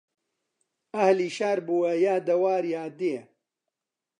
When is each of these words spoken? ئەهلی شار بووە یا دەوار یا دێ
ئەهلی 0.95 1.29
شار 1.37 1.59
بووە 1.67 1.91
یا 2.05 2.15
دەوار 2.27 2.63
یا 2.75 2.85
دێ 2.99 3.17